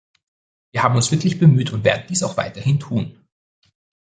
Wir 0.71 0.81
haben 0.81 0.95
uns 0.95 1.11
wirklich 1.11 1.37
bemüht 1.37 1.73
und 1.73 1.83
werden 1.83 2.07
dies 2.09 2.23
auch 2.23 2.35
weiterhin 2.35 2.79
tun. 2.79 3.23